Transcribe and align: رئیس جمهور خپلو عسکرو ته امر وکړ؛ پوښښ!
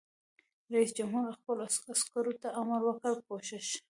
رئیس 0.73 0.91
جمهور 0.97 1.23
خپلو 1.37 1.61
عسکرو 1.93 2.33
ته 2.41 2.49
امر 2.61 2.79
وکړ؛ 2.87 3.13
پوښښ! 3.27 3.59